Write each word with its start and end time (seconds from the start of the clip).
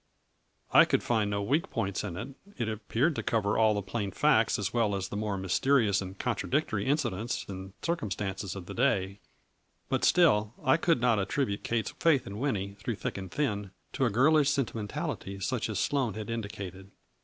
I 0.73 0.85
could 0.85 1.03
find 1.03 1.29
no 1.29 1.43
weak 1.43 1.69
points 1.69 2.03
in 2.03 2.17
it, 2.17 2.29
it 2.57 2.67
ap 2.67 2.79
peared 2.89 3.15
to 3.17 3.21
cover 3.21 3.55
all 3.55 3.75
the 3.75 3.83
plain 3.83 4.09
facts 4.09 4.57
as 4.57 4.73
well 4.73 4.95
as 4.95 5.09
the 5.09 5.15
more 5.15 5.37
mysterious 5.37 6.01
and 6.01 6.17
contradictory 6.17 6.87
incidents 6.87 7.45
and 7.47 7.73
circumstances 7.83 8.55
of 8.55 8.65
the 8.65 8.73
day, 8.73 9.19
but 9.89 10.03
still 10.03 10.55
I 10.63 10.75
could 10.77 11.01
not 11.01 11.19
attribute 11.19 11.61
Kate's 11.63 11.91
faith 11.99 12.25
in 12.25 12.39
Winnie, 12.39 12.77
through 12.79 12.95
thick 12.95 13.15
and 13.15 13.29
thin, 13.29 13.69
to 13.93 14.05
a 14.05 14.09
girlish 14.09 14.49
sentimentality 14.49 15.39
such 15.39 15.69
as 15.69 15.77
Sloane 15.77 16.15
had 16.15 16.31
indicated. 16.31 16.89